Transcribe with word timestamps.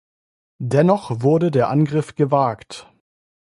Dennoch 0.57 1.21
wurde 1.21 1.51
der 1.51 1.69
Angriff 1.69 2.15
gewagt. 2.15 2.91